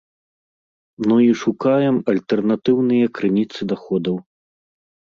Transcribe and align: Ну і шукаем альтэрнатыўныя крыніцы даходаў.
Ну 1.11 1.15
і 1.25 1.27
шукаем 1.43 1.95
альтэрнатыўныя 2.15 3.13
крыніцы 3.21 3.59
даходаў. 3.75 4.17